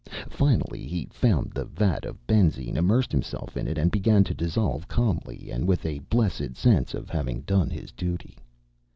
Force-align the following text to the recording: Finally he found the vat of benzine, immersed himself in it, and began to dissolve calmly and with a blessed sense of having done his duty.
Finally 0.31 0.87
he 0.87 1.05
found 1.11 1.51
the 1.51 1.63
vat 1.63 2.05
of 2.05 2.17
benzine, 2.25 2.75
immersed 2.75 3.11
himself 3.11 3.55
in 3.55 3.67
it, 3.67 3.77
and 3.77 3.91
began 3.91 4.23
to 4.23 4.33
dissolve 4.33 4.87
calmly 4.87 5.51
and 5.51 5.67
with 5.67 5.85
a 5.85 5.99
blessed 6.09 6.55
sense 6.57 6.95
of 6.95 7.07
having 7.07 7.41
done 7.41 7.69
his 7.69 7.91
duty. 7.91 8.35